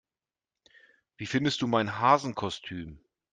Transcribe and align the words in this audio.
Wie 1.17 1.27
findest 1.27 1.61
du 1.61 1.67
mein 1.67 1.99
Hasenkostüm? 1.99 3.03